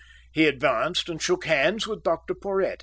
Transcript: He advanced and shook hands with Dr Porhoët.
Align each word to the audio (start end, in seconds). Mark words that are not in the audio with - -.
He 0.33 0.47
advanced 0.47 1.09
and 1.09 1.21
shook 1.21 1.45
hands 1.45 1.85
with 1.87 2.01
Dr 2.01 2.33
Porhoët. 2.33 2.77